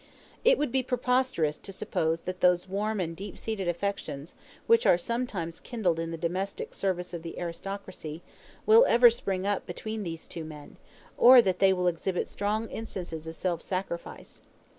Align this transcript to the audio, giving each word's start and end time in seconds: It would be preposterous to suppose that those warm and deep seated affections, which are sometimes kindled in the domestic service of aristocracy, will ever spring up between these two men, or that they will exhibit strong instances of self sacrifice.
It 0.43 0.57
would 0.57 0.71
be 0.71 0.81
preposterous 0.81 1.59
to 1.59 1.71
suppose 1.71 2.21
that 2.21 2.41
those 2.41 2.67
warm 2.67 2.99
and 2.99 3.15
deep 3.15 3.37
seated 3.37 3.67
affections, 3.67 4.33
which 4.65 4.87
are 4.87 4.97
sometimes 4.97 5.59
kindled 5.59 5.99
in 5.99 6.09
the 6.09 6.17
domestic 6.17 6.73
service 6.73 7.13
of 7.13 7.23
aristocracy, 7.23 8.23
will 8.65 8.83
ever 8.87 9.11
spring 9.11 9.45
up 9.45 9.67
between 9.67 10.01
these 10.01 10.25
two 10.25 10.43
men, 10.43 10.77
or 11.19 11.39
that 11.43 11.59
they 11.59 11.71
will 11.71 11.85
exhibit 11.85 12.27
strong 12.27 12.67
instances 12.69 13.27
of 13.27 13.35
self 13.35 13.61
sacrifice. 13.61 14.41